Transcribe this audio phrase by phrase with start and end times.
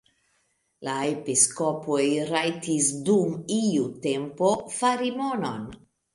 [0.87, 5.71] La episkopoj rajtis dum iu tempo fari monon.